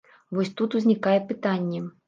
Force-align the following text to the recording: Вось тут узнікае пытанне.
Вось 0.37 0.51
тут 0.61 0.77
узнікае 0.81 1.15
пытанне. 1.29 1.87